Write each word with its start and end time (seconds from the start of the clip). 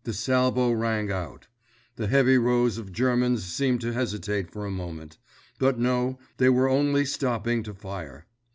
_"Their 0.04 0.14
salvo 0.14 0.72
rang 0.72 1.12
out. 1.12 1.46
The 1.96 2.06
heavy 2.06 2.38
rows 2.38 2.78
of 2.78 2.90
Germans 2.90 3.44
seemed 3.44 3.82
to 3.82 3.92
hesitate 3.92 4.50
for 4.50 4.64
a 4.64 4.70
moment; 4.70 5.18
but 5.58 5.78
no, 5.78 6.18
they 6.38 6.48
were 6.48 6.70
only 6.70 7.04
stopping 7.04 7.62
to 7.64 7.74
fire. 7.74 8.24